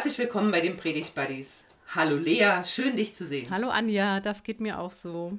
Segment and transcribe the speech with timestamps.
[0.00, 1.66] Herzlich willkommen bei den Predigt Buddies.
[1.94, 3.50] Hallo Lea, schön dich zu sehen.
[3.50, 5.38] Hallo Anja, das geht mir auch so.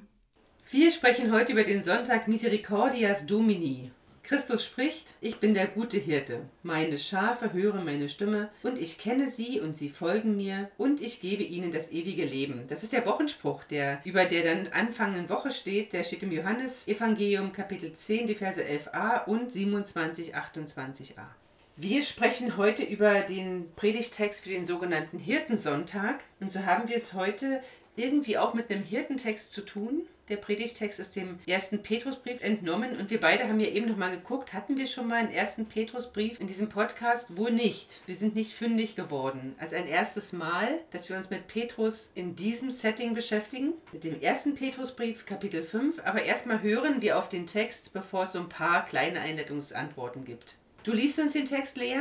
[0.70, 3.90] Wir sprechen heute über den Sonntag Misericordias Domini.
[4.22, 6.42] Christus spricht, ich bin der gute Hirte.
[6.62, 11.20] Meine Schafe hören meine Stimme und ich kenne sie und sie folgen mir und ich
[11.20, 12.68] gebe ihnen das ewige Leben.
[12.68, 15.92] Das ist der Wochenspruch, der über der dann anfangenden Woche steht.
[15.92, 21.41] Der steht im Johannesevangelium Kapitel 10, die Verse 11a und 27, 28a.
[21.84, 26.22] Wir sprechen heute über den Predigtext für den sogenannten Hirtensonntag.
[26.38, 27.60] Und so haben wir es heute
[27.96, 30.02] irgendwie auch mit einem Hirtentext zu tun.
[30.28, 34.12] Der Predigtext ist dem ersten Petrusbrief entnommen und wir beide haben ja eben noch mal
[34.12, 37.36] geguckt, hatten wir schon mal einen ersten Petrusbrief in diesem Podcast?
[37.36, 38.00] Wohl nicht.
[38.06, 39.56] Wir sind nicht fündig geworden.
[39.58, 44.20] Als ein erstes Mal, dass wir uns mit Petrus in diesem Setting beschäftigen, mit dem
[44.20, 45.98] ersten Petrusbrief, Kapitel 5.
[46.04, 50.61] Aber erstmal hören wir auf den Text, bevor es so ein paar kleine Einleitungsantworten gibt.
[50.82, 52.00] Du liest uns den Text, Lea?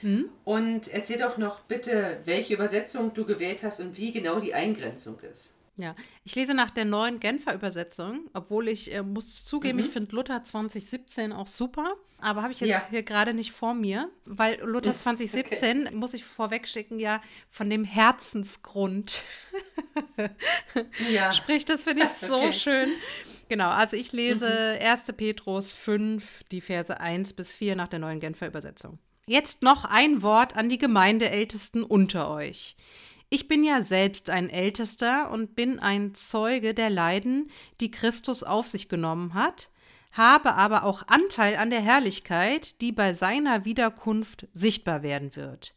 [0.00, 0.28] Hm?
[0.44, 5.18] Und erzähl doch noch bitte, welche Übersetzung du gewählt hast und wie genau die Eingrenzung
[5.20, 5.54] ist.
[5.76, 9.84] Ja, ich lese nach der neuen Genfer Übersetzung, obwohl ich äh, muss zugeben, mhm.
[9.84, 12.86] ich finde Luther 2017 auch super, aber habe ich jetzt ja.
[12.90, 15.96] hier gerade nicht vor mir, weil Luther 2017 okay.
[15.96, 19.24] muss ich vorwegschicken, ja von dem Herzensgrund
[21.10, 21.32] ja.
[21.32, 21.68] spricht.
[21.68, 22.52] Das finde ich so okay.
[22.52, 22.88] schön.
[23.48, 24.86] Genau, also ich lese mhm.
[24.86, 25.04] 1.
[25.16, 28.98] Petrus 5, die Verse 1 bis 4 nach der neuen Genfer Übersetzung.
[29.26, 32.76] Jetzt noch ein Wort an die Gemeindeältesten unter euch.
[33.30, 37.50] Ich bin ja selbst ein Ältester und bin ein Zeuge der Leiden,
[37.80, 39.70] die Christus auf sich genommen hat,
[40.12, 45.74] habe aber auch Anteil an der Herrlichkeit, die bei seiner Wiederkunft sichtbar werden wird.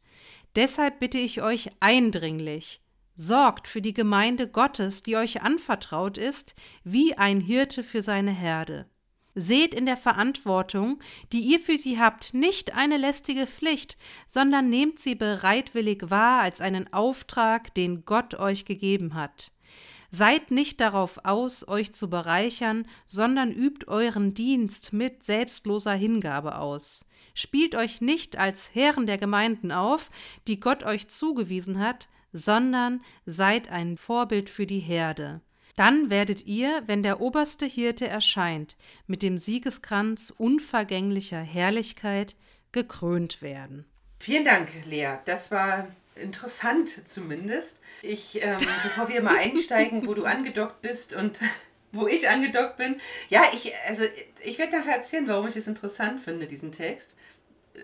[0.56, 2.82] Deshalb bitte ich euch eindringlich,
[3.20, 8.86] Sorgt für die Gemeinde Gottes, die euch anvertraut ist, wie ein Hirte für seine Herde.
[9.34, 11.00] Seht in der Verantwortung,
[11.34, 16.62] die ihr für sie habt, nicht eine lästige Pflicht, sondern nehmt sie bereitwillig wahr als
[16.62, 19.52] einen Auftrag, den Gott euch gegeben hat.
[20.12, 27.04] Seid nicht darauf aus, euch zu bereichern, sondern übt euren Dienst mit selbstloser Hingabe aus.
[27.34, 30.12] Spielt euch nicht als Herren der Gemeinden auf,
[30.48, 35.42] die Gott euch zugewiesen hat, sondern seid ein Vorbild für die Herde.
[35.76, 38.76] Dann werdet ihr, wenn der oberste Hirte erscheint,
[39.06, 42.36] mit dem Siegeskranz unvergänglicher Herrlichkeit
[42.72, 43.86] gekrönt werden.
[44.20, 45.18] Vielen Dank, Lea.
[45.26, 47.80] Das war interessant zumindest.
[48.02, 51.40] Ich, ähm, bevor wir mal einsteigen, wo du angedockt bist und
[51.92, 53.00] wo ich angedockt bin.
[53.30, 54.04] Ja, ich, also
[54.44, 57.16] ich werde nachher erzählen, warum ich es interessant finde, diesen Text.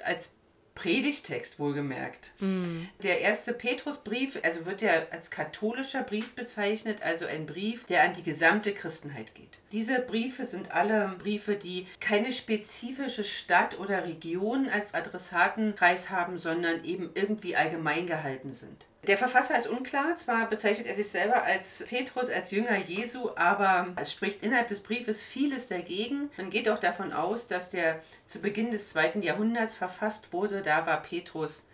[0.03, 0.33] Als
[0.75, 2.31] Predigtext wohlgemerkt.
[2.39, 2.87] Mm.
[3.03, 8.13] Der erste Petrusbrief, also wird ja als katholischer Brief bezeichnet, also ein Brief, der an
[8.13, 9.59] die gesamte Christenheit geht.
[9.71, 16.83] Diese Briefe sind alle Briefe, die keine spezifische Stadt oder Region als Adressatenkreis haben, sondern
[16.83, 18.85] eben irgendwie allgemein gehalten sind.
[19.07, 23.89] Der Verfasser ist unklar, zwar bezeichnet er sich selber als Petrus, als Jünger Jesu, aber
[23.97, 26.31] es spricht innerhalb des Briefes vieles dagegen.
[26.37, 30.61] Man geht auch davon aus, dass der zu Beginn des zweiten Jahrhunderts verfasst wurde.
[30.61, 31.67] Da war Petrus,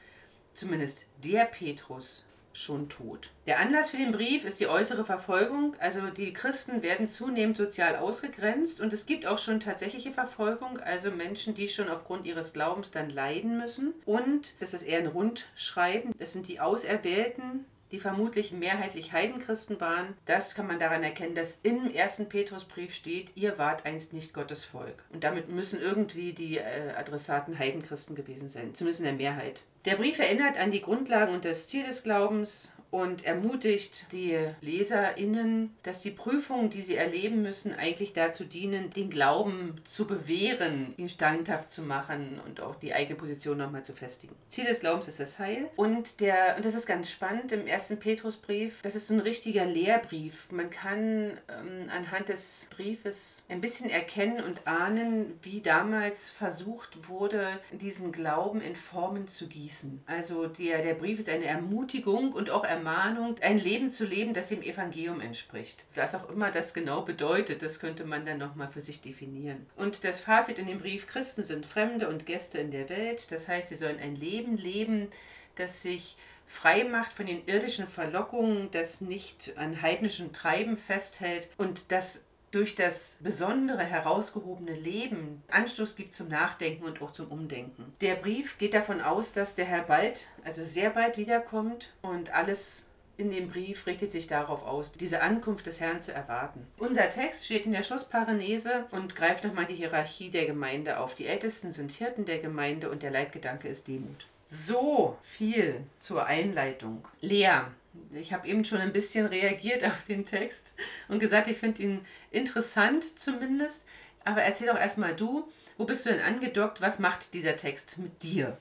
[0.56, 2.26] zumindest der Petrus,
[2.60, 3.30] schon tot.
[3.48, 5.76] Der Anlass für den Brief ist die äußere Verfolgung.
[5.80, 11.12] Also die Christen werden zunehmend sozial ausgegrenzt und es gibt auch schon tatsächliche Verfolgung, also
[11.12, 13.94] Menschen, die schon aufgrund ihres Glaubens dann leiden müssen.
[14.06, 16.14] Und das ist eher ein Rundschreiben.
[16.20, 20.16] Das sind die Auserwählten, die vermutlich mehrheitlich Heidenchristen waren.
[20.26, 24.66] Das kann man daran erkennen, dass im ersten Petrusbrief steht, ihr wart einst nicht Gottes
[24.66, 25.04] Volk.
[25.12, 29.62] Und damit müssen irgendwie die äh, Adressaten Heidenchristen gewesen sein, zumindest in der Mehrheit.
[29.86, 35.76] Der Brief erinnert an die Grundlagen und das Ziel des Glaubens und ermutigt die LeserInnen,
[35.84, 41.10] dass die Prüfungen, die sie erleben müssen, eigentlich dazu dienen, den Glauben zu bewähren, ihn
[41.10, 44.36] standhaft zu machen und auch die eigene Position nochmal zu festigen.
[44.48, 45.70] Ziel des Glaubens ist das Heil.
[45.76, 49.66] Und, der, und das ist ganz spannend im ersten Petrusbrief, das ist so ein richtiger
[49.66, 50.52] Lehrbrief.
[50.52, 57.48] Man kann ähm, anhand des Briefes ein bisschen erkennen und ahnen, wie damals versucht wurde,
[57.72, 60.02] diesen Glauben in Formen zu gießen.
[60.08, 64.34] Also der, der Brief ist eine Ermutigung und auch Ermutigung Ermahnung, ein Leben zu leben,
[64.34, 65.84] das dem Evangelium entspricht.
[65.96, 69.66] Was auch immer das genau bedeutet, das könnte man dann nochmal für sich definieren.
[69.76, 73.32] Und das Fazit in dem Brief, Christen sind Fremde und Gäste in der Welt.
[73.32, 75.10] Das heißt, sie sollen ein Leben leben,
[75.56, 76.16] das sich
[76.48, 82.76] frei macht von den irdischen Verlockungen, das nicht an heidnischem Treiben festhält und das durch
[82.76, 87.94] das besondere, herausgehobene Leben Anstoß gibt zum Nachdenken und auch zum Umdenken.
[88.02, 92.90] Der Brief geht davon aus, dass der Herr bald, also sehr bald wiederkommt und alles
[93.20, 96.66] in dem Brief richtet sich darauf aus, diese Ankunft des Herrn zu erwarten.
[96.78, 101.16] Unser Text steht in der Schlussparenese und greift nochmal die Hierarchie der Gemeinde auf.
[101.16, 104.26] Die Ältesten sind Hirten der Gemeinde und der Leitgedanke ist Demut.
[104.46, 107.06] So viel zur Einleitung.
[107.20, 107.66] Lea,
[108.12, 110.74] ich habe eben schon ein bisschen reagiert auf den Text
[111.08, 112.02] und gesagt, ich finde ihn
[112.32, 113.88] interessant zumindest.
[114.26, 116.82] Aber erzähl doch erstmal du, wo bist du denn angedockt?
[116.82, 118.58] Was macht dieser Text mit dir?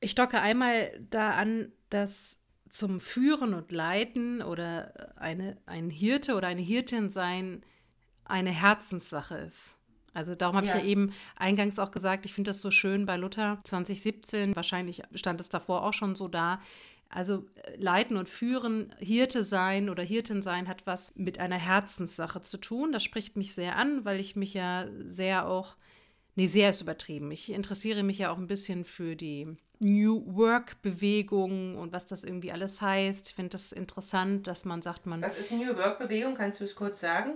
[0.00, 6.48] Ich docke einmal da an, dass zum Führen und Leiten oder eine, ein Hirte oder
[6.48, 7.62] eine Hirtin sein
[8.24, 9.76] eine Herzenssache ist.
[10.12, 10.76] Also darum habe ja.
[10.76, 15.02] ich ja eben eingangs auch gesagt, ich finde das so schön bei Luther 2017, wahrscheinlich
[15.14, 16.60] stand es davor auch schon so da,
[17.08, 22.42] also äh, Leiten und Führen, Hirte sein oder Hirtin sein hat was mit einer Herzenssache
[22.42, 22.92] zu tun.
[22.92, 25.76] Das spricht mich sehr an, weil ich mich ja sehr auch,
[26.34, 27.30] nee, sehr ist übertrieben.
[27.30, 32.52] Ich interessiere mich ja auch ein bisschen für die New Work-Bewegung und was das irgendwie
[32.52, 33.28] alles heißt.
[33.28, 35.22] Ich finde das interessant, dass man sagt, man.
[35.22, 36.34] Was ist New Work-Bewegung?
[36.34, 37.34] Kannst du es kurz sagen?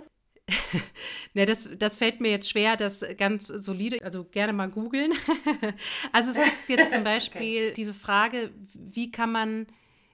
[1.33, 5.13] ne, das, das fällt mir jetzt schwer, das ganz solide, also gerne mal googeln.
[6.11, 6.37] also es
[6.67, 7.73] gibt jetzt zum Beispiel okay.
[7.75, 9.67] diese Frage, wie kann man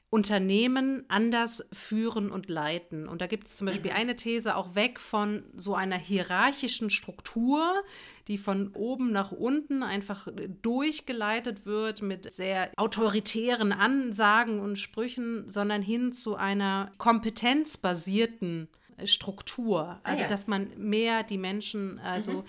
[0.10, 3.10] Unternehmen anders führen und leiten.
[3.10, 3.98] Und da gibt es zum Beispiel mhm.
[3.98, 7.84] eine These auch weg von so einer hierarchischen Struktur,
[8.30, 10.30] die von oben nach unten einfach
[10.62, 18.70] durchgeleitet wird mit sehr autoritären Ansagen und Sprüchen, sondern hin zu einer kompetenzbasierten
[19.04, 19.80] Struktur.
[19.80, 20.28] Ah also, ah, ja.
[20.28, 22.44] dass man mehr die Menschen, also mhm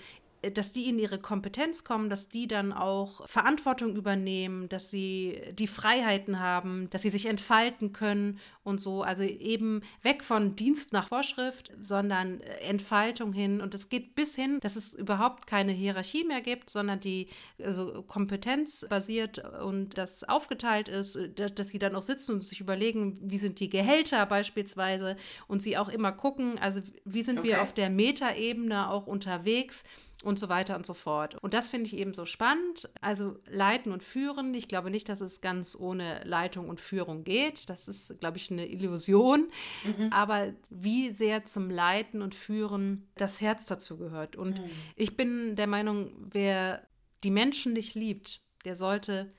[0.53, 5.67] dass die in ihre Kompetenz kommen, dass die dann auch Verantwortung übernehmen, dass sie die
[5.67, 9.03] Freiheiten haben, dass sie sich entfalten können und so.
[9.03, 13.61] Also eben weg von Dienst nach Vorschrift, sondern Entfaltung hin.
[13.61, 17.27] Und es geht bis hin, dass es überhaupt keine Hierarchie mehr gibt, sondern die
[17.63, 23.37] also kompetenzbasiert und das aufgeteilt ist, dass sie dann auch sitzen und sich überlegen, wie
[23.37, 27.49] sind die Gehälter beispielsweise und sie auch immer gucken, also wie sind okay.
[27.49, 29.83] wir auf der Metaebene auch unterwegs
[30.23, 31.35] und so weiter und so fort.
[31.35, 32.89] Und das finde ich eben so spannend.
[32.99, 34.53] Also leiten und führen.
[34.53, 37.69] Ich glaube nicht, dass es ganz ohne Leitung und Führung geht.
[37.69, 39.49] Das ist, glaube ich, eine Illusion.
[39.85, 40.11] Mhm.
[40.11, 44.35] Aber wie sehr zum Leiten und Führen das Herz dazu gehört.
[44.35, 44.69] Und mhm.
[44.95, 46.85] ich bin der Meinung, wer
[47.23, 49.31] die Menschen nicht liebt, der sollte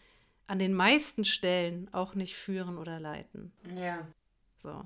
[0.47, 3.53] an den meisten Stellen auch nicht führen oder leiten.
[3.77, 4.07] Ja.
[4.63, 4.85] So.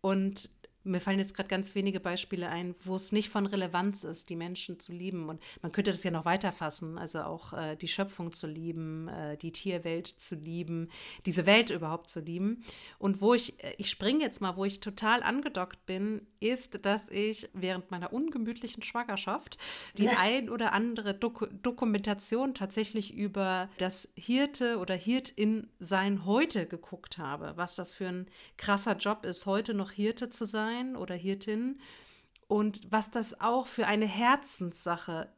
[0.00, 0.50] Und
[0.86, 4.36] mir fallen jetzt gerade ganz wenige Beispiele ein, wo es nicht von Relevanz ist, die
[4.36, 5.28] Menschen zu lieben.
[5.28, 9.36] Und man könnte das ja noch weiterfassen, also auch äh, die Schöpfung zu lieben, äh,
[9.36, 10.88] die Tierwelt zu lieben,
[11.26, 12.62] diese Welt überhaupt zu lieben.
[12.98, 17.08] Und wo ich, äh, ich springe jetzt mal, wo ich total angedockt bin, ist, dass
[17.10, 19.58] ich während meiner ungemütlichen Schwangerschaft
[19.98, 20.18] die ja.
[20.18, 27.52] ein oder andere Dok Dokumentation tatsächlich über das Hirte oder Hirtin sein heute geguckt habe,
[27.56, 31.80] was das für ein krasser Job ist, heute noch Hirte zu sein sein oder Hirtin
[32.48, 35.28] und was das auch für eine Herzenssache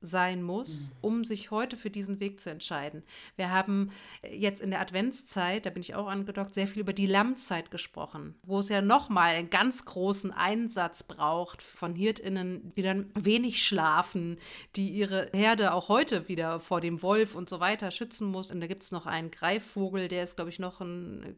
[0.00, 0.96] sein muss, mhm.
[1.00, 3.02] um sich heute für diesen Weg zu entscheiden.
[3.34, 3.90] Wir haben
[4.30, 8.36] jetzt in der Adventszeit, da bin ich auch angedockt, sehr viel über die Lammzeit gesprochen,
[8.44, 14.38] wo es ja nochmal einen ganz großen Einsatz braucht von Hirtinnen, die dann wenig schlafen,
[14.76, 18.52] die ihre Herde auch heute wieder vor dem Wolf und so weiter schützen muss.
[18.52, 21.36] Und da gibt es noch einen Greifvogel, der ist, glaube ich, noch ein,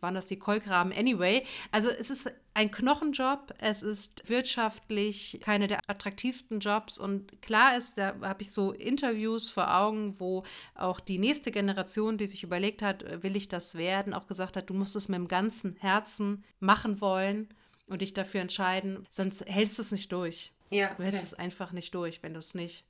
[0.00, 0.92] waren das die Kolkraben?
[0.92, 7.76] Anyway, also es ist ein Knochenjob, es ist wirtschaftlich keine der attraktivsten Jobs und klar
[7.76, 10.44] ist, da habe ich so Interviews vor Augen, wo
[10.74, 14.56] auch die nächste Generation, die sich überlegt hat, äh, will ich das werden, auch gesagt
[14.56, 17.48] hat, du musst es mit dem ganzen Herzen machen wollen
[17.86, 20.52] und dich dafür entscheiden, sonst hältst du es nicht durch.
[20.70, 21.32] Ja, du hältst okay.
[21.32, 22.84] es einfach nicht durch, wenn du es nicht.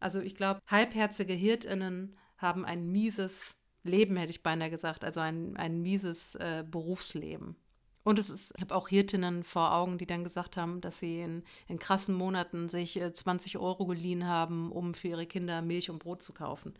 [0.00, 5.56] Also ich glaube, halbherzige Hirtinnen haben ein mieses Leben, hätte ich beinahe gesagt, also ein,
[5.56, 7.56] ein mieses äh, Berufsleben.
[8.04, 11.20] Und es ist, ich habe auch Hirtinnen vor Augen, die dann gesagt haben, dass sie
[11.20, 15.90] in, in krassen Monaten sich äh, 20 Euro geliehen haben, um für ihre Kinder Milch
[15.90, 16.74] und Brot zu kaufen.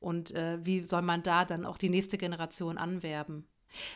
[0.00, 3.46] Und äh, wie soll man da dann auch die nächste Generation anwerben?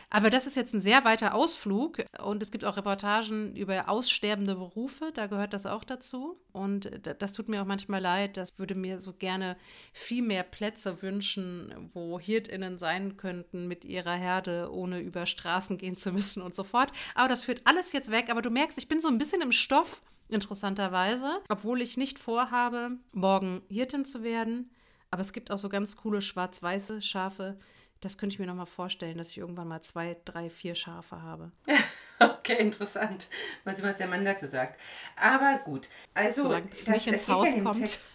[0.09, 4.55] Aber das ist jetzt ein sehr weiter Ausflug und es gibt auch Reportagen über aussterbende
[4.55, 6.39] Berufe, da gehört das auch dazu.
[6.51, 6.89] Und
[7.19, 9.57] das tut mir auch manchmal leid, das würde mir so gerne
[9.91, 15.97] viel mehr Plätze wünschen, wo HirtInnen sein könnten mit ihrer Herde, ohne über Straßen gehen
[15.97, 16.91] zu müssen und so fort.
[17.13, 18.29] Aber das führt alles jetzt weg.
[18.29, 22.91] Aber du merkst, ich bin so ein bisschen im Stoff, interessanterweise, obwohl ich nicht vorhabe,
[23.11, 24.71] morgen Hirtin zu werden.
[25.11, 27.57] Aber es gibt auch so ganz coole schwarz-weiße Schafe,
[28.01, 31.51] das könnte ich mir nochmal vorstellen, dass ich irgendwann mal zwei, drei, vier Schafe habe.
[32.19, 33.27] okay, interessant.
[33.63, 34.79] Mal sehen, was der Mann dazu sagt.
[35.15, 35.89] Aber gut.
[36.13, 37.81] Also, Solange es nicht ins Haus ja kommt.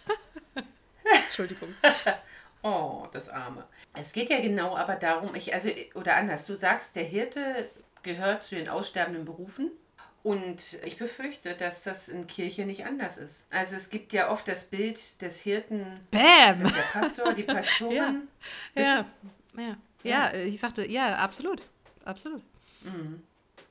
[1.25, 1.73] Entschuldigung.
[2.63, 3.65] oh, das Arme.
[3.93, 7.69] Es geht ja genau aber darum, ich, also, oder anders, du sagst, der Hirte
[8.03, 9.71] gehört zu den aussterbenden Berufen.
[10.23, 13.47] Und ich befürchte, dass das in Kirche nicht anders ist.
[13.49, 16.59] Also es gibt ja oft das Bild des Hirten, Bam!
[16.61, 18.27] das ist der Pastor, die Pastorin.
[18.75, 18.81] ja.
[18.81, 19.05] ja.
[19.57, 19.77] Ja.
[20.03, 21.61] ja, ja ich sagte, ja, absolut.
[22.05, 22.41] Absolut.
[22.83, 23.21] Mhm.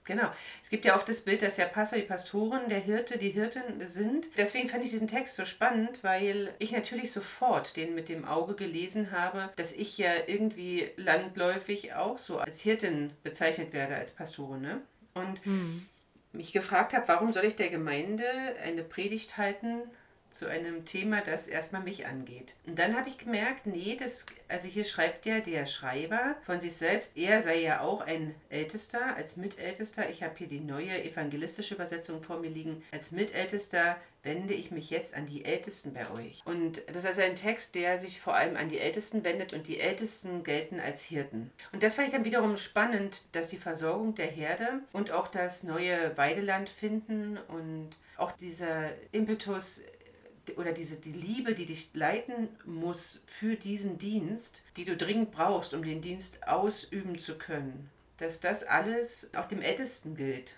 [0.05, 0.29] Genau.
[0.61, 3.87] Es gibt ja oft das Bild, dass ja Pastor, die Pastoren, der Hirte, die Hirten
[3.87, 4.29] sind.
[4.37, 8.55] Deswegen fand ich diesen Text so spannend, weil ich natürlich sofort den mit dem Auge
[8.55, 14.63] gelesen habe, dass ich ja irgendwie landläufig auch so als Hirtin bezeichnet werde, als Pastorin.
[14.63, 14.81] Ne?
[15.15, 15.87] Und mhm.
[16.33, 18.25] mich gefragt habe, warum soll ich der Gemeinde
[18.65, 19.83] eine Predigt halten
[20.31, 22.55] zu einem Thema, das erstmal mich angeht.
[22.67, 26.75] Und dann habe ich gemerkt, nee, das, also hier schreibt ja der Schreiber von sich
[26.75, 30.09] selbst, er sei ja auch ein Ältester, als Mitältester.
[30.09, 32.83] Ich habe hier die neue evangelistische Übersetzung vor mir liegen.
[32.93, 36.43] Als Mitältester wende ich mich jetzt an die Ältesten bei euch.
[36.45, 39.67] Und das ist also ein Text, der sich vor allem an die Ältesten wendet und
[39.67, 41.51] die Ältesten gelten als Hirten.
[41.73, 45.63] Und das fand ich dann wiederum spannend, dass die Versorgung der Herde und auch das
[45.63, 49.83] neue Weideland finden und auch dieser Impetus
[50.57, 55.75] oder diese die Liebe, die dich leiten muss für diesen Dienst, die du dringend brauchst,
[55.75, 60.57] um den Dienst ausüben zu können, dass das alles auch dem Ältesten gilt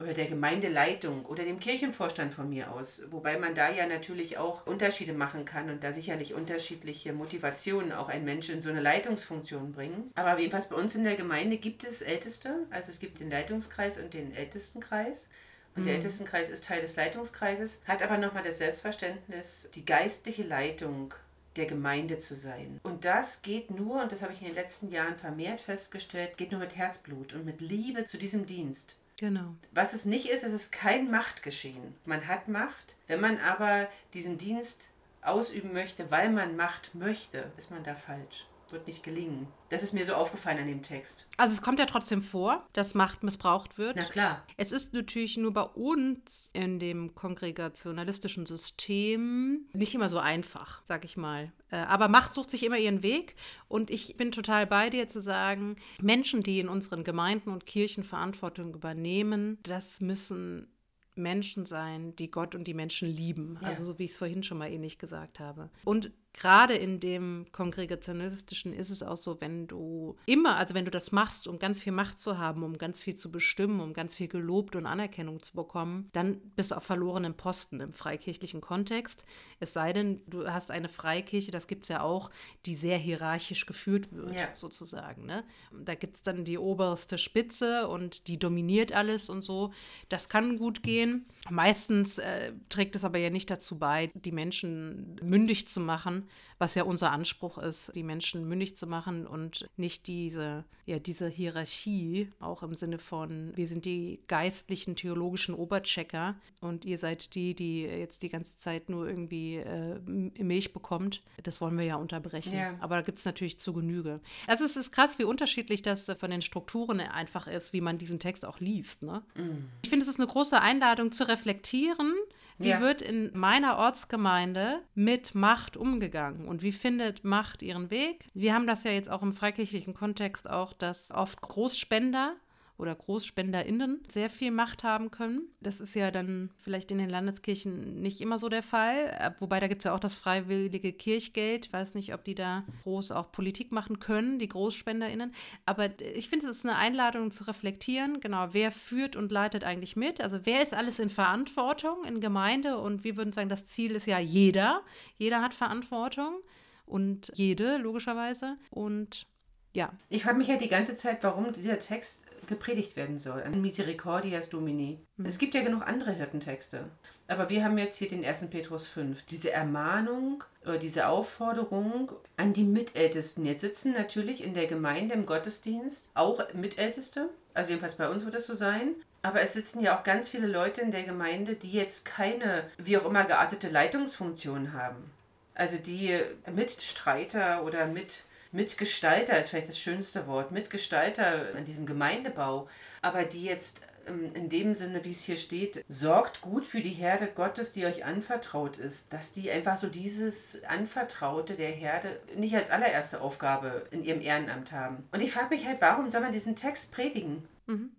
[0.00, 4.66] oder der Gemeindeleitung oder dem Kirchenvorstand von mir aus, wobei man da ja natürlich auch
[4.66, 9.72] Unterschiede machen kann und da sicherlich unterschiedliche Motivationen auch ein Mensch in so eine Leitungsfunktion
[9.72, 10.10] bringen.
[10.14, 13.98] Aber jedenfalls bei uns in der Gemeinde gibt es Älteste, also es gibt den Leitungskreis
[13.98, 15.30] und den Ältestenkreis.
[15.74, 15.86] Und mhm.
[15.86, 21.14] der Ältestenkreis ist Teil des Leitungskreises, hat aber nochmal das Selbstverständnis, die geistliche Leitung
[21.56, 22.80] der Gemeinde zu sein.
[22.82, 26.50] Und das geht nur, und das habe ich in den letzten Jahren vermehrt festgestellt, geht
[26.50, 28.98] nur mit Herzblut und mit Liebe zu diesem Dienst.
[29.16, 29.54] Genau.
[29.70, 31.94] Was es nicht ist, es ist kein Machtgeschehen.
[32.04, 32.96] Man hat Macht.
[33.06, 34.88] Wenn man aber diesen Dienst
[35.22, 39.46] ausüben möchte, weil man Macht möchte, ist man da falsch wird nicht gelingen.
[39.68, 41.26] Das ist mir so aufgefallen an dem Text.
[41.36, 43.96] Also es kommt ja trotzdem vor, dass Macht missbraucht wird.
[43.96, 44.42] Na klar.
[44.56, 51.04] Es ist natürlich nur bei uns in dem kongregationalistischen System nicht immer so einfach, sag
[51.04, 51.52] ich mal.
[51.70, 53.36] Äh, aber Macht sucht sich immer ihren Weg
[53.68, 58.04] und ich bin total bei dir zu sagen, Menschen, die in unseren Gemeinden und Kirchen
[58.04, 60.68] Verantwortung übernehmen, das müssen
[61.16, 63.58] Menschen sein, die Gott und die Menschen lieben.
[63.60, 63.68] Ja.
[63.68, 65.70] Also so wie ich es vorhin schon mal ähnlich gesagt habe.
[65.84, 70.90] Und gerade in dem Kongregationalistischen ist es auch so, wenn du immer, also wenn du
[70.90, 74.16] das machst, um ganz viel Macht zu haben, um ganz viel zu bestimmen, um ganz
[74.16, 79.24] viel gelobt und Anerkennung zu bekommen, dann bist du auf verlorenen Posten im freikirchlichen Kontext.
[79.60, 82.30] Es sei denn, du hast eine Freikirche, das gibt es ja auch,
[82.66, 84.48] die sehr hierarchisch geführt wird, ja.
[84.56, 85.26] sozusagen.
[85.26, 85.44] Ne?
[85.84, 89.72] Da gibt es dann die oberste Spitze und die dominiert alles und so.
[90.08, 91.26] Das kann gut gehen.
[91.48, 96.23] Meistens äh, trägt es aber ja nicht dazu bei, die Menschen mündig zu machen
[96.58, 101.28] was ja unser Anspruch ist, die Menschen mündig zu machen und nicht diese, ja, diese
[101.28, 107.54] Hierarchie, auch im Sinne von, wir sind die geistlichen, theologischen Oberchecker und ihr seid die,
[107.54, 111.22] die jetzt die ganze Zeit nur irgendwie äh, Milch bekommt.
[111.42, 112.54] Das wollen wir ja unterbrechen.
[112.54, 112.74] Ja.
[112.80, 114.20] Aber da gibt es natürlich zu Genüge.
[114.46, 118.18] Also es ist krass, wie unterschiedlich das von den Strukturen einfach ist, wie man diesen
[118.18, 119.02] Text auch liest.
[119.02, 119.22] Ne?
[119.34, 119.66] Mm.
[119.82, 122.12] Ich finde, es ist eine große Einladung zu reflektieren,
[122.58, 122.80] wie ja.
[122.80, 128.26] wird in meiner Ortsgemeinde mit Macht umgegangen und wie findet Macht ihren Weg?
[128.34, 132.36] Wir haben das ja jetzt auch im freikirchlichen Kontext auch, dass oft Großspender
[132.76, 135.48] oder GroßspenderInnen sehr viel Macht haben können.
[135.60, 139.34] Das ist ja dann vielleicht in den Landeskirchen nicht immer so der Fall.
[139.38, 141.66] Wobei da gibt es ja auch das freiwillige Kirchgeld.
[141.66, 145.32] Ich weiß nicht, ob die da groß auch Politik machen können, die GroßspenderInnen.
[145.66, 148.20] Aber ich finde, es ist eine Einladung zu reflektieren.
[148.20, 150.20] Genau, wer führt und leitet eigentlich mit?
[150.20, 152.78] Also wer ist alles in Verantwortung in Gemeinde?
[152.78, 154.82] Und wir würden sagen, das Ziel ist ja jeder.
[155.16, 156.40] Jeder hat Verantwortung
[156.86, 158.56] und jede, logischerweise.
[158.70, 159.26] Und
[159.74, 159.92] ja.
[160.08, 163.42] Ich frage mich ja die ganze Zeit, warum dieser Text gepredigt werden soll.
[163.42, 164.98] An Misericordias Domini.
[165.16, 165.26] Mhm.
[165.26, 166.84] Es gibt ja genug andere Hirtentexte.
[167.26, 168.48] Aber wir haben jetzt hier den 1.
[168.50, 169.22] Petrus 5.
[169.24, 173.44] Diese Ermahnung oder diese Aufforderung an die Mitältesten.
[173.44, 177.30] Jetzt sitzen natürlich in der Gemeinde im Gottesdienst auch Mitälteste.
[177.54, 178.94] Also jedenfalls bei uns wird das so sein.
[179.22, 182.98] Aber es sitzen ja auch ganz viele Leute in der Gemeinde, die jetzt keine, wie
[182.98, 185.10] auch immer geartete Leitungsfunktion haben.
[185.54, 186.20] Also die
[186.54, 188.22] Mitstreiter oder mit
[188.54, 192.68] Mitgestalter ist vielleicht das schönste Wort, Mitgestalter an diesem Gemeindebau,
[193.02, 196.90] aber die jetzt ähm, in dem Sinne, wie es hier steht, sorgt gut für die
[196.90, 202.54] Herde Gottes, die euch anvertraut ist, dass die einfach so dieses Anvertraute der Herde nicht
[202.54, 205.08] als allererste Aufgabe in ihrem Ehrenamt haben.
[205.10, 207.48] Und ich frage mich halt, warum soll man diesen Text predigen?
[207.66, 207.90] Mhm.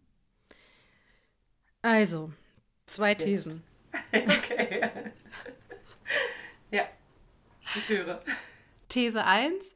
[1.82, 2.32] Also,
[2.88, 3.24] zwei Jetzt.
[3.24, 3.64] Thesen.
[4.14, 4.90] okay.
[6.72, 6.86] ja,
[7.76, 8.22] ich höre.
[8.90, 9.76] These 1.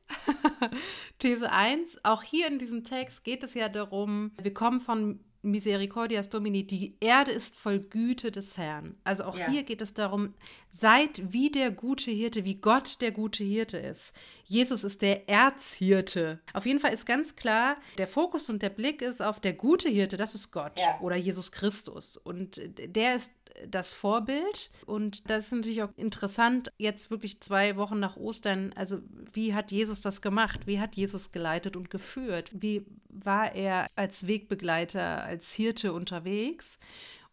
[1.19, 1.97] These 1.
[2.03, 6.97] Auch hier in diesem Text geht es ja darum, wir kommen von Misericordias Domini, die
[6.99, 8.97] Erde ist voll Güte des Herrn.
[9.05, 9.49] Also auch ja.
[9.49, 10.33] hier geht es darum,
[10.71, 14.11] seid wie der gute Hirte, wie Gott der gute Hirte ist.
[14.43, 16.39] Jesus ist der Erzhirte.
[16.53, 19.87] Auf jeden Fall ist ganz klar, der Fokus und der Blick ist auf der gute
[19.87, 20.99] Hirte, das ist Gott ja.
[20.99, 22.17] oder Jesus Christus.
[22.17, 23.31] Und der ist
[23.67, 24.69] das Vorbild.
[24.85, 28.73] Und das ist natürlich auch interessant, jetzt wirklich zwei Wochen nach Ostern.
[28.75, 28.99] Also,
[29.33, 30.67] wie hat Jesus das gemacht?
[30.67, 32.51] Wie hat Jesus geleitet und geführt?
[32.53, 36.77] Wie war er als Wegbegleiter, als Hirte unterwegs?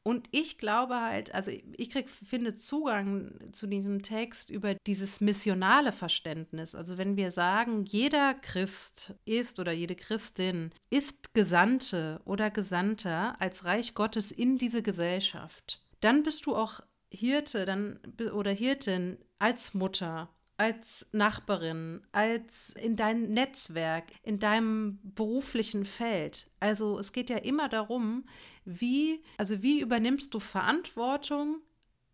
[0.06, 5.90] Und ich glaube halt, also ich krieg, finde Zugang zu diesem Text über dieses missionale
[5.90, 6.76] Verständnis.
[6.76, 13.64] Also wenn wir sagen, jeder Christ ist oder jede Christin ist Gesandte oder Gesandter als
[13.64, 17.98] Reich Gottes in diese Gesellschaft dann bist du auch Hirte dann,
[18.32, 26.48] oder Hirtin als Mutter, als Nachbarin, als in deinem Netzwerk, in deinem beruflichen Feld.
[26.60, 28.24] Also es geht ja immer darum,
[28.64, 31.60] wie, also wie übernimmst du Verantwortung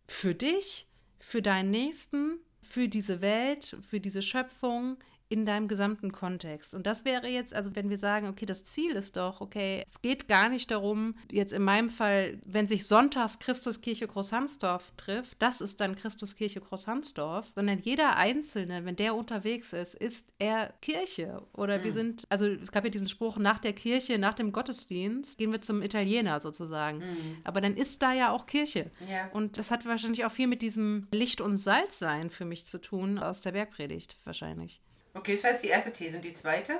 [0.07, 0.87] für dich,
[1.19, 4.97] für deinen Nächsten, für diese Welt, für diese Schöpfung,
[5.33, 6.75] in deinem gesamten Kontext.
[6.75, 9.99] Und das wäre jetzt, also wenn wir sagen, okay, das Ziel ist doch, okay, es
[10.03, 15.59] geht gar nicht darum, jetzt in meinem Fall, wenn sich sonntags Christuskirche Großhansdorf trifft, das
[15.59, 21.41] ist dann Christuskirche Großhansdorf, sondern jeder Einzelne, wenn der unterwegs ist, ist er Kirche.
[21.53, 21.83] Oder mhm.
[21.83, 25.51] wir sind, also es gab ja diesen Spruch, nach der Kirche, nach dem Gottesdienst gehen
[25.51, 26.99] wir zum Italiener sozusagen.
[26.99, 27.37] Mhm.
[27.43, 28.91] Aber dann ist da ja auch Kirche.
[29.09, 29.29] Ja.
[29.33, 33.17] Und das hat wahrscheinlich auch viel mit diesem Licht- und Salzsein für mich zu tun
[33.17, 34.79] aus der Bergpredigt wahrscheinlich.
[35.13, 36.17] Okay, das war jetzt die erste These.
[36.17, 36.79] Und die zweite?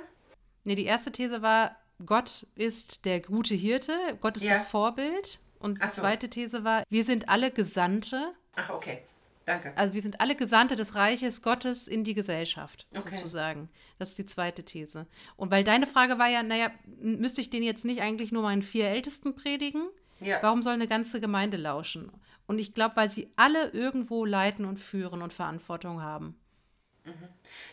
[0.64, 4.54] Nee, die erste These war, Gott ist der gute Hirte, Gott ist ja.
[4.54, 5.40] das Vorbild.
[5.58, 6.02] Und die so.
[6.02, 8.34] zweite These war, wir sind alle Gesandte.
[8.56, 9.02] Ach, okay.
[9.46, 9.76] Danke.
[9.76, 13.16] Also wir sind alle Gesandte des Reiches Gottes in die Gesellschaft, okay.
[13.16, 13.68] sozusagen.
[13.98, 15.06] Das ist die zweite These.
[15.36, 18.62] Und weil deine Frage war ja, naja, müsste ich den jetzt nicht eigentlich nur meinen
[18.62, 19.88] vier Ältesten predigen?
[20.20, 20.38] Ja.
[20.42, 22.10] Warum soll eine ganze Gemeinde lauschen?
[22.46, 26.36] Und ich glaube, weil sie alle irgendwo leiten und führen und Verantwortung haben.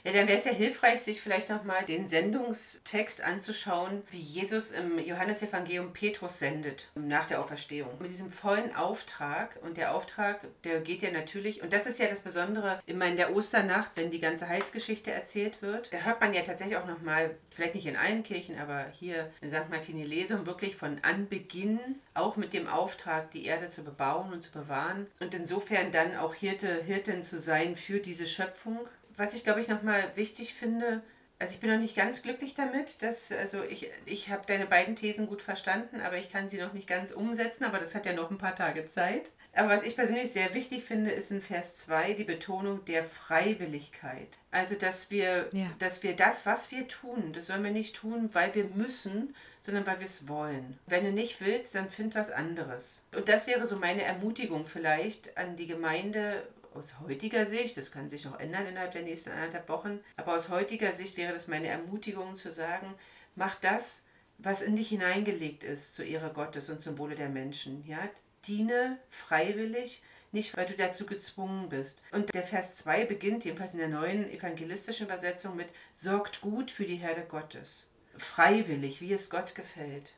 [0.04, 5.00] Ja, dann wäre es ja hilfreich, sich vielleicht nochmal den Sendungstext anzuschauen, wie Jesus im
[5.00, 7.92] Johannesevangelium Petrus sendet nach der Auferstehung.
[8.00, 9.58] Mit diesem vollen Auftrag.
[9.62, 13.16] Und der Auftrag, der geht ja natürlich, und das ist ja das Besondere immer in
[13.16, 15.94] der Osternacht, wenn die ganze Heilsgeschichte erzählt wird.
[15.94, 19.50] Da hört man ja tatsächlich auch nochmal, vielleicht nicht in allen Kirchen, aber hier in
[19.50, 19.70] St.
[19.70, 21.80] Martini Lesung, wirklich von Anbeginn,
[22.14, 25.08] auch mit dem Auftrag, die Erde zu bebauen und zu bewahren.
[25.20, 28.80] Und insofern dann auch Hirte, Hirtin zu sein für diese Schöpfung
[29.18, 31.02] was ich glaube ich nochmal wichtig finde,
[31.42, 34.96] also ich bin noch nicht ganz glücklich damit, dass, also ich, ich habe deine beiden
[34.96, 38.14] Thesen gut verstanden, aber ich kann sie noch nicht ganz umsetzen, aber das hat ja
[38.14, 39.32] noch ein paar Tage Zeit.
[39.54, 44.38] Aber was ich persönlich sehr wichtig finde, ist in Vers 2 die Betonung der Freiwilligkeit.
[44.52, 45.66] Also dass wir, ja.
[45.80, 49.86] dass wir das, was wir tun, das sollen wir nicht tun, weil wir müssen, sondern
[49.88, 50.78] weil wir es wollen.
[50.86, 53.08] Wenn du nicht willst, dann find was anderes.
[53.16, 58.10] Und das wäre so meine Ermutigung vielleicht an die Gemeinde aus heutiger Sicht, das kann
[58.10, 61.68] sich noch ändern innerhalb der nächsten anderthalb Wochen, aber aus heutiger Sicht wäre das meine
[61.68, 62.94] Ermutigung zu sagen,
[63.36, 64.06] mach das,
[64.38, 67.86] was in dich hineingelegt ist, zur Ehre Gottes und zum Wohle der Menschen.
[67.86, 68.00] Ja?
[68.46, 72.02] Diene freiwillig, nicht weil du dazu gezwungen bist.
[72.12, 76.86] Und der Vers 2 beginnt jedenfalls in der neuen evangelistischen Übersetzung mit sorgt gut für
[76.86, 77.88] die Herde Gottes.
[78.18, 80.14] Freiwillig, wie es Gott gefällt.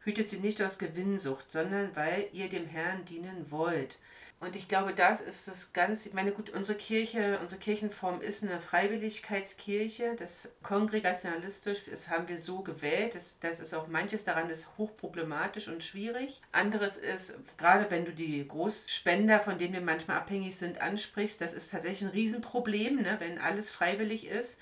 [0.00, 3.98] Hütet sie nicht aus Gewinnsucht, sondern weil ihr dem Herrn dienen wollt.
[4.44, 6.08] Und ich glaube, das ist das Ganze.
[6.08, 12.36] Ich meine, gut, unsere Kirche, unsere Kirchenform ist eine Freiwilligkeitskirche, das kongregationalistisch, das haben wir
[12.36, 13.14] so gewählt.
[13.14, 16.42] Das, das ist auch manches daran ist hochproblematisch und schwierig.
[16.52, 21.54] Anderes ist, gerade wenn du die Großspender, von denen wir manchmal abhängig sind, ansprichst, das
[21.54, 23.16] ist tatsächlich ein Riesenproblem, ne?
[23.20, 24.60] wenn alles freiwillig ist.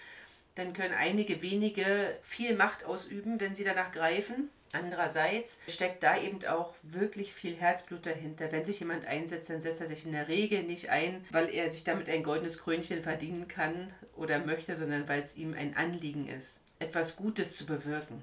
[0.55, 4.49] Dann können einige wenige viel Macht ausüben, wenn sie danach greifen.
[4.75, 8.51] Andererseits steckt da eben auch wirklich viel Herzblut dahinter.
[8.51, 11.71] Wenn sich jemand einsetzt, dann setzt er sich in der Regel nicht ein, weil er
[11.71, 16.27] sich damit ein goldenes Krönchen verdienen kann oder möchte, sondern weil es ihm ein Anliegen
[16.27, 18.23] ist, etwas Gutes zu bewirken.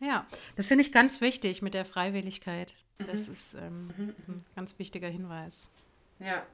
[0.00, 0.26] Ja,
[0.56, 2.74] das finde ich ganz wichtig mit der Freiwilligkeit.
[2.98, 3.32] Das mhm.
[3.32, 4.14] ist ähm, mhm.
[4.28, 5.70] ein ganz wichtiger Hinweis.
[6.20, 6.46] Ja.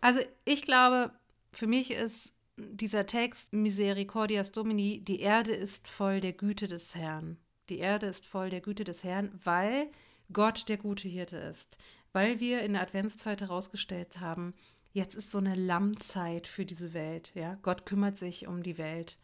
[0.00, 1.12] Also ich glaube,
[1.52, 7.36] für mich ist dieser Text Misericordias Domini, die Erde ist voll der Güte des Herrn.
[7.70, 9.88] Die Erde ist voll der Güte des Herrn, weil
[10.32, 11.78] Gott der gute Hirte ist.
[12.12, 14.54] Weil wir in der Adventszeit herausgestellt haben,
[14.92, 17.32] jetzt ist so eine Lammzeit für diese Welt.
[17.36, 17.58] Ja?
[17.62, 19.18] Gott kümmert sich um die Welt.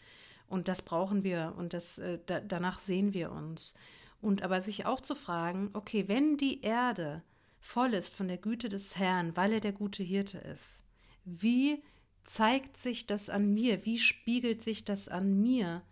[0.48, 3.74] Und das brauchen wir und das, äh, da, danach sehen wir uns.
[4.20, 7.22] Und aber sich auch zu fragen, okay, wenn die Erde
[7.60, 10.82] voll ist von der Güte des Herrn, weil er der gute Hirte ist,
[11.24, 11.82] wie
[12.24, 13.84] zeigt sich das an mir?
[13.84, 15.82] Wie spiegelt sich das an mir?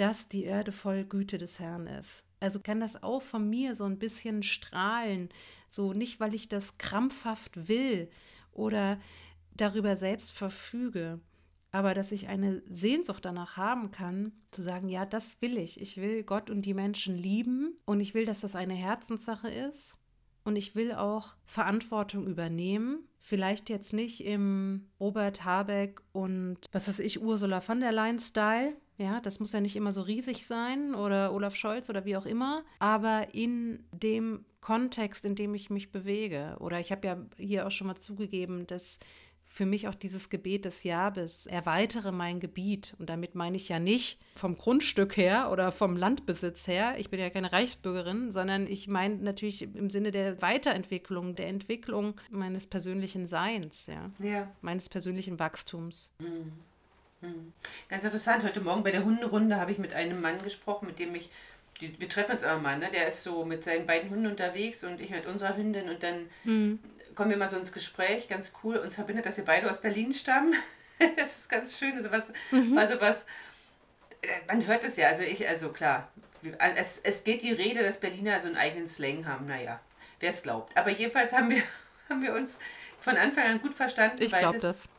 [0.00, 2.24] Dass die Erde voll Güte des Herrn ist.
[2.40, 5.28] Also kann das auch von mir so ein bisschen strahlen.
[5.68, 8.08] So nicht, weil ich das krampfhaft will
[8.52, 8.98] oder
[9.54, 11.20] darüber selbst verfüge,
[11.70, 15.78] aber dass ich eine Sehnsucht danach haben kann, zu sagen, ja, das will ich.
[15.78, 19.98] Ich will Gott und die Menschen lieben und ich will, dass das eine Herzenssache ist
[20.44, 23.00] und ich will auch Verantwortung übernehmen.
[23.18, 28.76] Vielleicht jetzt nicht im Robert Habeck und was weiß ich, Ursula von der Leyen-Style.
[29.00, 32.26] Ja, das muss ja nicht immer so riesig sein oder Olaf Scholz oder wie auch
[32.26, 36.56] immer, aber in dem Kontext, in dem ich mich bewege.
[36.60, 38.98] Oder ich habe ja hier auch schon mal zugegeben, dass
[39.46, 42.94] für mich auch dieses Gebet des Jabes, erweitere mein Gebiet.
[42.98, 47.18] Und damit meine ich ja nicht vom Grundstück her oder vom Landbesitz her, ich bin
[47.18, 53.26] ja keine Reichsbürgerin, sondern ich meine natürlich im Sinne der Weiterentwicklung, der Entwicklung meines persönlichen
[53.26, 54.48] Seins, ja, ja.
[54.60, 56.14] meines persönlichen Wachstums.
[56.20, 56.52] Mhm.
[57.20, 57.52] Mhm.
[57.88, 61.14] Ganz interessant, heute Morgen bei der Hunderunde habe ich mit einem Mann gesprochen, mit dem
[61.14, 61.30] ich
[61.78, 62.90] wir treffen uns immer mal, ne?
[62.92, 66.28] Der ist so mit seinen beiden Hunden unterwegs und ich mit unserer Hündin und dann
[66.44, 66.78] mhm
[67.14, 68.76] kommen wir mal so ins Gespräch, ganz cool.
[68.76, 70.54] Uns verbindet, dass wir beide aus Berlin stammen.
[71.16, 71.94] das ist ganz schön.
[71.94, 72.78] Also was, mhm.
[72.78, 73.26] also was,
[74.22, 76.10] äh, man hört es ja, also ich, also klar,
[76.76, 79.46] es, es geht die Rede, dass Berliner so einen eigenen Slang haben.
[79.46, 79.80] Naja,
[80.20, 80.76] wer es glaubt.
[80.76, 81.62] Aber jedenfalls haben wir,
[82.08, 82.58] haben wir uns
[83.00, 84.22] von Anfang an gut verstanden.
[84.22, 84.88] Ich glaube das.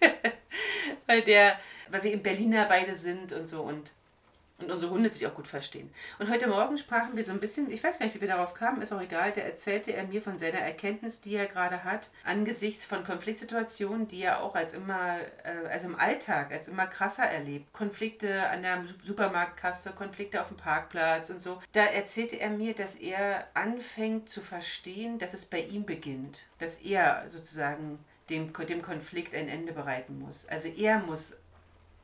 [1.06, 1.58] weil der,
[1.88, 3.92] weil wir in Berliner beide sind und so und
[4.62, 5.90] und unsere Hunde sich auch gut verstehen.
[6.18, 8.54] Und heute Morgen sprachen wir so ein bisschen, ich weiß gar nicht, wie wir darauf
[8.54, 12.10] kamen, ist auch egal, da erzählte er mir von seiner Erkenntnis, die er gerade hat,
[12.24, 17.24] angesichts von Konfliktsituationen, die er auch als immer, äh, also im Alltag, als immer krasser
[17.24, 17.72] erlebt.
[17.72, 21.60] Konflikte an der Supermarktkasse, Konflikte auf dem Parkplatz und so.
[21.72, 26.44] Da erzählte er mir, dass er anfängt zu verstehen, dass es bei ihm beginnt.
[26.58, 27.98] Dass er sozusagen
[28.30, 30.46] dem, dem Konflikt ein Ende bereiten muss.
[30.46, 31.38] Also er muss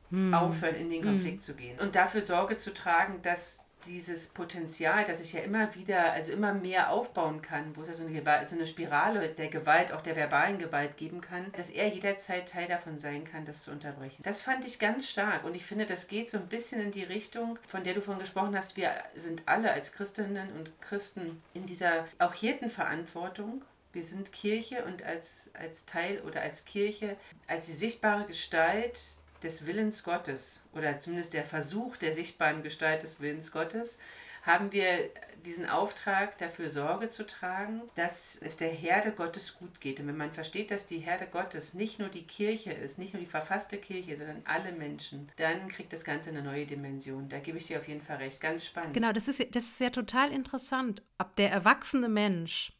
[0.09, 0.33] hm.
[0.33, 1.41] aufhören, in den Konflikt hm.
[1.41, 1.79] zu gehen.
[1.79, 6.53] Und dafür Sorge zu tragen, dass dieses Potenzial, das ich ja immer wieder, also immer
[6.53, 10.01] mehr aufbauen kann, wo es ja so eine, Gewalt, so eine Spirale der Gewalt, auch
[10.01, 14.21] der verbalen Gewalt geben kann, dass er jederzeit Teil davon sein kann, das zu unterbrechen.
[14.23, 17.03] Das fand ich ganz stark und ich finde, das geht so ein bisschen in die
[17.03, 18.77] Richtung, von der du vorhin gesprochen hast.
[18.77, 23.61] Wir sind alle als Christinnen und Christen in dieser auch Hirtenverantwortung
[23.97, 29.01] wir sind Kirche und als, als Teil oder als Kirche, als die sichtbare Gestalt
[29.41, 33.97] des Willens Gottes oder zumindest der Versuch der sichtbaren Gestalt des Willens Gottes,
[34.43, 35.09] haben wir
[35.45, 39.99] diesen Auftrag, dafür Sorge zu tragen, dass es der Herde Gottes gut geht.
[39.99, 43.19] Und wenn man versteht, dass die Herde Gottes nicht nur die Kirche ist, nicht nur
[43.19, 47.29] die verfasste Kirche, sondern alle Menschen, dann kriegt das Ganze eine neue Dimension.
[47.29, 48.39] Da gebe ich dir auf jeden Fall recht.
[48.41, 48.93] Ganz spannend.
[48.93, 51.01] Genau, das ist, das ist ja total interessant.
[51.17, 52.76] Ob der erwachsene Mensch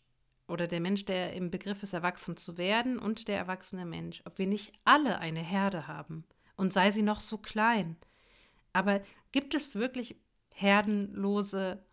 [0.47, 4.37] oder der Mensch, der im Begriff ist, erwachsen zu werden und der erwachsene Mensch, ob
[4.37, 6.23] wir nicht alle eine Herde haben
[6.55, 7.97] und sei sie noch so klein.
[8.73, 10.15] Aber gibt es wirklich
[10.53, 11.83] herdenlose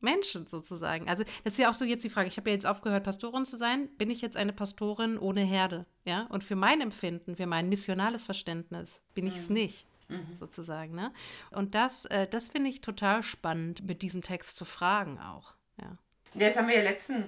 [0.00, 1.08] Menschen sozusagen?
[1.08, 2.28] Also das ist ja auch so jetzt die Frage.
[2.28, 3.88] Ich habe ja jetzt aufgehört, Pastorin zu sein.
[3.96, 5.86] Bin ich jetzt eine Pastorin ohne Herde?
[6.04, 6.26] Ja.
[6.30, 9.54] Und für mein Empfinden, für mein missionales Verständnis bin ich es mhm.
[9.54, 9.86] nicht.
[10.08, 10.36] Mhm.
[10.38, 10.94] sozusagen.
[10.94, 11.12] Ne?
[11.50, 15.54] Und das, äh, das finde ich total spannend, mit diesem Text zu fragen auch.
[15.80, 15.96] Ja.
[16.34, 17.24] Das haben wir ja letzten,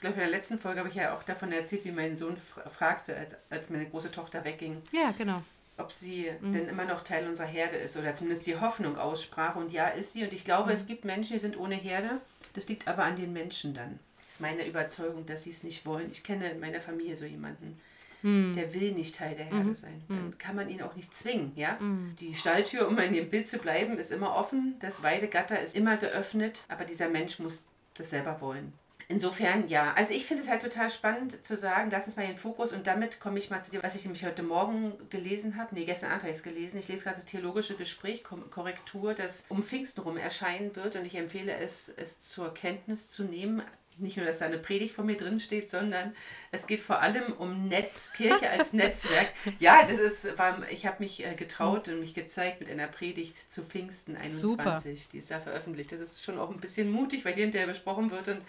[0.00, 2.38] ich glaube in der letzten Folge habe ich ja auch davon erzählt, wie mein Sohn
[2.38, 4.80] fragte, als, als meine große Tochter wegging.
[4.92, 5.42] Ja, genau
[5.76, 6.52] ob sie mhm.
[6.52, 9.56] denn immer noch Teil unserer Herde ist oder zumindest die Hoffnung aussprach.
[9.56, 10.22] Und ja, ist sie.
[10.22, 10.74] Und ich glaube, mhm.
[10.74, 12.20] es gibt Menschen, die sind ohne Herde.
[12.52, 13.98] Das liegt aber an den Menschen dann.
[14.18, 16.10] Das ist meine Überzeugung, dass sie es nicht wollen.
[16.10, 17.80] Ich kenne in meiner Familie so jemanden,
[18.20, 18.54] mhm.
[18.54, 19.74] der will nicht Teil der Herde mhm.
[19.74, 20.02] sein.
[20.08, 20.38] Dann mhm.
[20.38, 21.52] kann man ihn auch nicht zwingen.
[21.56, 21.78] Ja?
[21.80, 22.14] Mhm.
[22.20, 24.76] Die Stalltür, um in dem Bild zu bleiben, ist immer offen.
[24.80, 26.64] Das Weidegatter ist immer geöffnet.
[26.68, 28.72] Aber dieser Mensch muss das selber wollen.
[29.10, 29.92] Insofern ja.
[29.94, 32.86] Also ich finde es halt total spannend zu sagen, das ist mal den Fokus und
[32.86, 35.74] damit komme ich mal zu dem, was ich nämlich heute Morgen gelesen habe.
[35.74, 36.78] Nee, gestern Abend habe ich es gelesen.
[36.78, 41.16] Ich lese gerade das theologische Gespräch, Korrektur, das um Pfingsten rum erscheinen wird und ich
[41.16, 43.62] empfehle es, es zur Kenntnis zu nehmen.
[43.98, 46.14] Nicht nur, dass da eine Predigt von mir drin steht, sondern
[46.52, 49.32] es geht vor allem um Netz, Kirche als Netzwerk.
[49.58, 50.34] Ja, das ist,
[50.70, 54.40] ich habe mich äh, getraut und mich gezeigt mit einer Predigt zu Pfingsten 21.
[54.40, 54.80] Super.
[55.12, 55.90] Die ist da veröffentlicht.
[55.90, 58.40] Das ist schon auch ein bisschen mutig, weil die hinterher besprochen wird und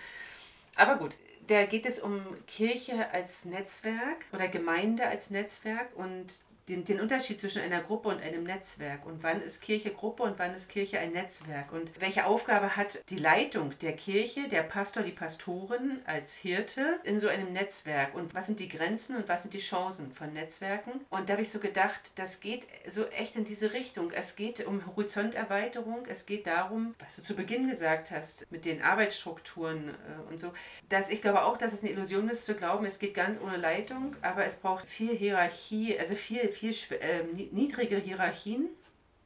[0.76, 6.86] aber gut, da geht es um Kirche als Netzwerk oder Gemeinde als Netzwerk und den,
[6.86, 9.06] den Unterschied zwischen einer Gruppe und einem Netzwerk?
[9.06, 11.72] Und wann ist Kirche Gruppe und wann ist Kirche ein Netzwerk?
[11.72, 17.20] Und welche Aufgabe hat die Leitung der Kirche, der Pastor, die Pastorin als Hirte in
[17.20, 18.16] so einem Netzwerk?
[18.16, 21.02] Und was sind die Grenzen und was sind die Chancen von Netzwerken?
[21.10, 24.12] Und da habe ich so gedacht, das geht so echt in diese Richtung.
[24.12, 28.82] Es geht um Horizonterweiterung, es geht darum, was du zu Beginn gesagt hast mit den
[28.82, 30.54] Arbeitsstrukturen äh, und so,
[30.88, 33.58] dass ich glaube auch, dass es eine Illusion ist zu glauben, es geht ganz ohne
[33.58, 38.70] Leitung, aber es braucht viel Hierarchie, also viel, viel viel äh, niedrige Hierarchien,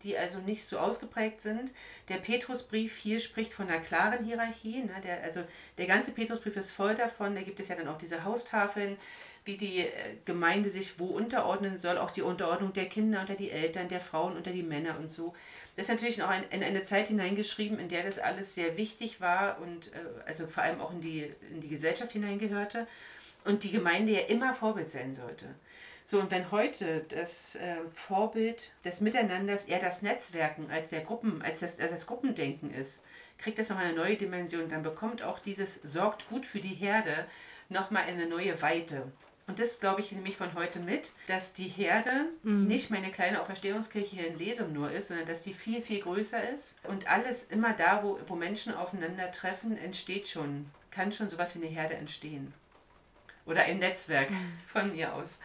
[0.03, 1.71] die also nicht so ausgeprägt sind.
[2.09, 4.83] Der Petrusbrief hier spricht von einer klaren Hierarchie.
[4.83, 4.93] Ne?
[5.03, 5.43] Der, also
[5.77, 7.35] der ganze Petrusbrief ist voll davon.
[7.35, 8.97] Da gibt es ja dann auch diese Haustafeln,
[9.45, 9.91] wie die äh,
[10.25, 14.35] Gemeinde sich wo unterordnen soll, auch die Unterordnung der Kinder unter die Eltern, der Frauen
[14.35, 15.33] unter die Männer und so.
[15.75, 19.59] Das ist natürlich auch in eine Zeit hineingeschrieben, in der das alles sehr wichtig war
[19.61, 22.87] und äh, also vor allem auch in die, in die Gesellschaft hineingehörte
[23.43, 25.45] und die Gemeinde ja immer Vorbild sein sollte.
[26.07, 31.41] So, und wenn heute das äh, Vorbild des Miteinanders eher das Netzwerken als, der Gruppen,
[31.41, 33.03] als, das, als das Gruppendenken ist,
[33.39, 34.69] kriegt das nochmal eine neue Dimension.
[34.69, 37.25] Dann bekommt auch dieses sorgt gut für die Herde
[37.69, 39.11] nochmal eine neue Weite.
[39.47, 42.67] Und das glaube ich nämlich von heute mit, dass die Herde mhm.
[42.67, 46.51] nicht meine kleine Auferstehungskirche hier in Lesum nur ist, sondern dass die viel, viel größer
[46.51, 46.77] ist.
[46.83, 51.73] Und alles immer da, wo, wo Menschen aufeinandertreffen, entsteht schon, kann schon sowas wie eine
[51.73, 52.53] Herde entstehen.
[53.47, 54.29] Oder ein Netzwerk
[54.67, 55.39] von mir aus.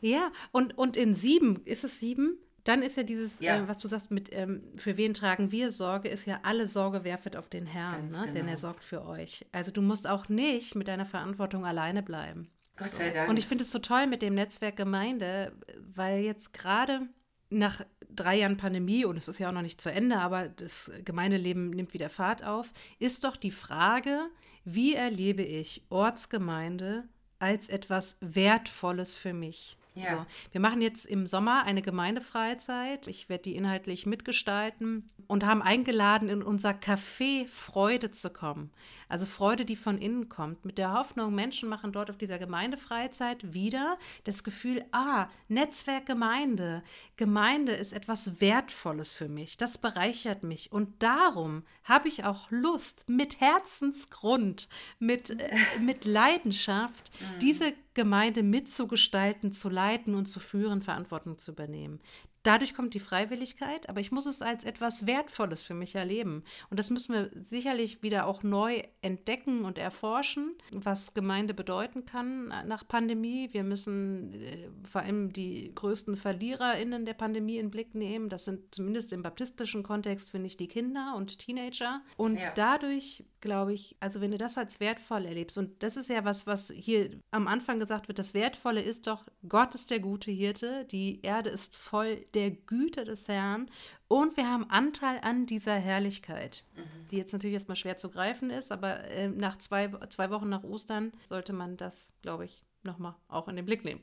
[0.00, 2.38] Ja, und, und in sieben, ist es sieben?
[2.64, 3.58] Dann ist ja dieses, ja.
[3.58, 7.04] Äh, was du sagst, mit ähm, für wen tragen wir Sorge, ist ja alle Sorge
[7.04, 8.18] werfet auf den Herrn, ne?
[8.20, 8.32] Genau.
[8.32, 9.46] denn er sorgt für euch.
[9.52, 12.50] Also du musst auch nicht mit deiner Verantwortung alleine bleiben.
[12.76, 13.28] Gott sei Dank.
[13.30, 15.52] Und ich finde es so toll mit dem Netzwerk Gemeinde,
[15.94, 17.08] weil jetzt gerade
[17.50, 20.90] nach drei Jahren Pandemie, und es ist ja auch noch nicht zu Ende, aber das
[21.04, 24.28] Gemeindeleben nimmt wieder Fahrt auf, ist doch die Frage,
[24.64, 27.04] wie erlebe ich Ortsgemeinde
[27.38, 29.78] als etwas Wertvolles für mich?
[29.96, 30.10] Ja.
[30.10, 30.26] So.
[30.52, 33.08] Wir machen jetzt im Sommer eine Gemeindefreizeit.
[33.08, 38.70] Ich werde die inhaltlich mitgestalten und haben eingeladen, in unser Café Freude zu kommen.
[39.08, 40.64] Also Freude, die von innen kommt.
[40.64, 46.82] Mit der Hoffnung, Menschen machen dort auf dieser Gemeindefreizeit wieder das Gefühl, ah, Netzwerk Gemeinde.
[47.16, 49.56] Gemeinde ist etwas Wertvolles für mich.
[49.56, 50.72] Das bereichert mich.
[50.72, 57.38] Und darum habe ich auch Lust, mit Herzensgrund, mit, äh, mit Leidenschaft, mhm.
[57.40, 61.98] diese Gemeinde mitzugestalten, zu leiten und zu führen, Verantwortung zu übernehmen.
[62.46, 66.44] Dadurch kommt die Freiwilligkeit, aber ich muss es als etwas Wertvolles für mich erleben.
[66.70, 72.48] Und das müssen wir sicherlich wieder auch neu entdecken und erforschen, was Gemeinde bedeuten kann
[72.66, 73.48] nach Pandemie.
[73.50, 78.28] Wir müssen äh, vor allem die größten VerliererInnen der Pandemie in Blick nehmen.
[78.28, 82.02] Das sind zumindest im baptistischen Kontext, finde ich, die Kinder und Teenager.
[82.16, 82.52] Und ja.
[82.54, 86.46] dadurch glaube ich, also wenn du das als wertvoll erlebst, und das ist ja was,
[86.46, 90.84] was hier am Anfang gesagt wird, das Wertvolle ist doch, Gott ist der gute Hirte,
[90.84, 93.70] die Erde ist voll der Güte des Herrn
[94.08, 97.08] und wir haben Anteil an dieser Herrlichkeit, mhm.
[97.10, 100.64] die jetzt natürlich erstmal schwer zu greifen ist, aber äh, nach zwei, zwei Wochen nach
[100.64, 104.00] Ostern sollte man das, glaube ich, nochmal auch in den Blick nehmen.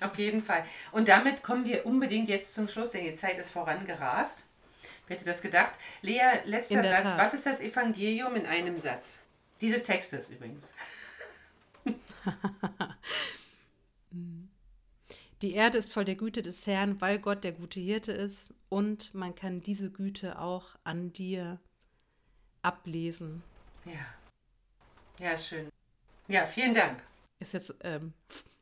[0.00, 0.64] Auf jeden Fall.
[0.92, 4.47] Und damit kommen wir unbedingt jetzt zum Schluss, denn die Zeit ist vorangerast.
[5.08, 5.72] Wer hätte das gedacht?
[6.02, 7.02] Lea, letzter Satz.
[7.02, 7.18] Tat.
[7.18, 9.22] Was ist das Evangelium in einem Satz?
[9.60, 10.74] Dieses Textes übrigens.
[15.42, 19.14] Die Erde ist voll der Güte des Herrn, weil Gott der gute Hirte ist und
[19.14, 21.60] man kann diese Güte auch an dir
[22.62, 23.42] ablesen.
[23.84, 24.06] Ja.
[25.20, 25.68] Ja, schön.
[26.26, 27.02] Ja, vielen Dank.
[27.38, 28.12] Ist jetzt ähm,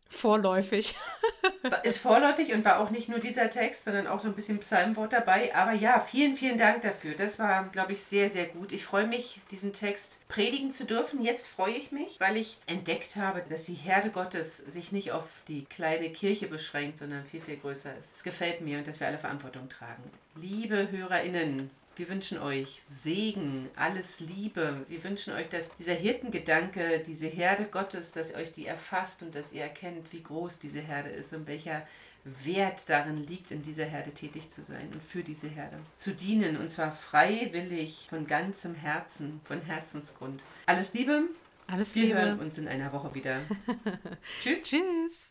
[0.09, 0.95] vorläufig.
[1.83, 5.12] Ist vorläufig und war auch nicht nur dieser Text, sondern auch so ein bisschen Psalmwort
[5.12, 5.55] dabei.
[5.55, 7.14] Aber ja, vielen, vielen Dank dafür.
[7.14, 8.73] Das war, glaube ich, sehr, sehr gut.
[8.73, 11.23] Ich freue mich, diesen Text predigen zu dürfen.
[11.23, 15.27] Jetzt freue ich mich, weil ich entdeckt habe, dass die Herde Gottes sich nicht auf
[15.49, 18.16] die kleine Kirche beschränkt, sondern viel, viel größer ist.
[18.16, 20.03] Es gefällt mir und dass wir alle Verantwortung tragen.
[20.37, 24.85] Liebe HörerInnen, wir wünschen euch Segen, alles Liebe.
[24.88, 29.52] Wir wünschen euch, dass dieser Hirtengedanke, diese Herde Gottes, dass euch die erfasst und dass
[29.52, 31.87] ihr erkennt, wie groß diese Herde ist und welcher
[32.42, 36.56] Wert darin liegt, in dieser Herde tätig zu sein und für diese Herde zu dienen.
[36.56, 40.42] Und zwar freiwillig, von ganzem Herzen, von Herzensgrund.
[40.66, 41.22] Alles Liebe.
[41.68, 42.20] Alles Wir Liebe.
[42.20, 43.40] hören uns in einer Woche wieder.
[44.42, 44.64] Tschüss.
[44.64, 45.30] Tschüss.